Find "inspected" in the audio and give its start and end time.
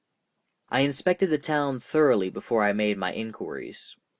0.79-1.29